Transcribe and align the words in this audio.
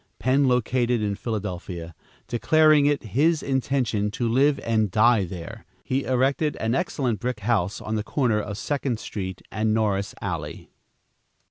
Penn 0.17 0.47
located 0.47 1.03
in 1.03 1.13
Philadelphia, 1.13 1.93
declaring 2.27 2.87
it 2.87 3.03
his 3.03 3.43
intention 3.43 4.09
to 4.09 4.27
live 4.27 4.59
and 4.61 4.89
die 4.89 5.25
there. 5.25 5.63
He 5.83 6.05
erected 6.05 6.55
an 6.55 6.73
excellent 6.73 7.19
brick 7.19 7.41
house 7.41 7.79
on 7.79 7.93
the 7.93 8.03
corner 8.03 8.41
of 8.41 8.57
Second 8.57 8.99
Street 8.99 9.43
and 9.51 9.75
Norris 9.75 10.15
Alley. 10.19 10.71